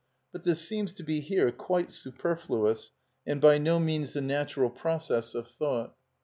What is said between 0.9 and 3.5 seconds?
to be here quite superfluous and